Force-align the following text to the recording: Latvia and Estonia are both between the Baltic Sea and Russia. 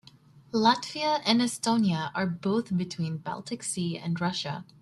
Latvia 0.51 1.21
and 1.27 1.41
Estonia 1.41 2.09
are 2.15 2.25
both 2.25 2.75
between 2.75 3.13
the 3.13 3.19
Baltic 3.19 3.61
Sea 3.61 3.99
and 3.99 4.19
Russia. 4.19 4.65